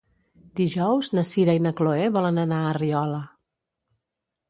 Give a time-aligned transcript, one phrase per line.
[0.59, 3.25] Dijous na Sira i na Chloé volen anar a Riola.